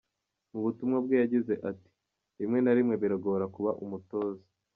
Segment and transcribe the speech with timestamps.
[0.51, 1.89] Mu butumwa bwe yagize ati
[2.39, 4.43] “Rimwe na rimwe biragora kuba umutoza.